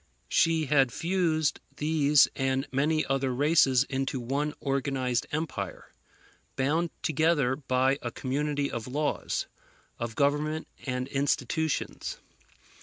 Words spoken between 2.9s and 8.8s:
other races into one organized empire, bound together by a community